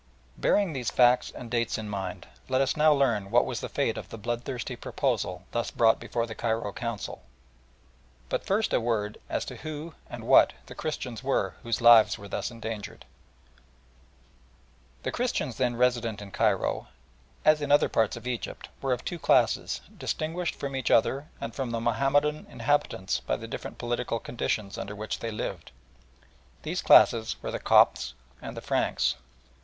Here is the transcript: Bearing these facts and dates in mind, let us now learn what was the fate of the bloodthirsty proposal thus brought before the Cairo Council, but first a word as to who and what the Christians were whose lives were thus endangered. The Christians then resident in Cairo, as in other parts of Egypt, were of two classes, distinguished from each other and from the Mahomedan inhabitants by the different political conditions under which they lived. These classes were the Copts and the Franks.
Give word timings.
Bearing 0.35 0.73
these 0.73 0.89
facts 0.89 1.29
and 1.29 1.51
dates 1.51 1.77
in 1.77 1.87
mind, 1.87 2.27
let 2.49 2.59
us 2.59 2.75
now 2.75 2.91
learn 2.91 3.29
what 3.29 3.45
was 3.45 3.59
the 3.59 3.69
fate 3.69 3.99
of 3.99 4.09
the 4.09 4.17
bloodthirsty 4.17 4.75
proposal 4.75 5.43
thus 5.51 5.69
brought 5.69 5.99
before 5.99 6.25
the 6.25 6.33
Cairo 6.33 6.73
Council, 6.73 7.21
but 8.27 8.43
first 8.43 8.73
a 8.73 8.81
word 8.81 9.19
as 9.29 9.45
to 9.45 9.57
who 9.57 9.93
and 10.09 10.23
what 10.23 10.53
the 10.65 10.73
Christians 10.73 11.21
were 11.21 11.53
whose 11.61 11.81
lives 11.81 12.17
were 12.17 12.27
thus 12.27 12.49
endangered. 12.49 13.05
The 15.03 15.11
Christians 15.11 15.57
then 15.57 15.75
resident 15.75 16.19
in 16.19 16.31
Cairo, 16.31 16.87
as 17.45 17.61
in 17.61 17.71
other 17.71 17.87
parts 17.87 18.17
of 18.17 18.25
Egypt, 18.25 18.69
were 18.81 18.93
of 18.93 19.05
two 19.05 19.19
classes, 19.19 19.81
distinguished 19.95 20.55
from 20.55 20.75
each 20.75 20.89
other 20.89 21.27
and 21.39 21.53
from 21.53 21.69
the 21.69 21.79
Mahomedan 21.79 22.47
inhabitants 22.49 23.19
by 23.19 23.35
the 23.37 23.47
different 23.47 23.77
political 23.77 24.17
conditions 24.17 24.79
under 24.79 24.95
which 24.95 25.19
they 25.19 25.29
lived. 25.29 25.71
These 26.63 26.81
classes 26.81 27.35
were 27.43 27.51
the 27.51 27.59
Copts 27.59 28.15
and 28.41 28.57
the 28.57 28.61
Franks. 28.61 29.13